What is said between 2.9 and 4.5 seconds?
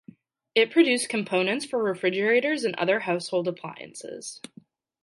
household appliances.